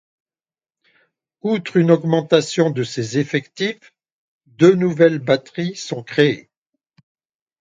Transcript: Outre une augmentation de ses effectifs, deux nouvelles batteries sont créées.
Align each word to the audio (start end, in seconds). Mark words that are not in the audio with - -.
Outre 1.43 1.77
une 1.77 1.91
augmentation 1.91 2.71
de 2.71 2.81
ses 2.83 3.19
effectifs, 3.19 3.93
deux 4.47 4.73
nouvelles 4.73 5.19
batteries 5.19 5.75
sont 5.75 6.01
créées. 6.01 6.49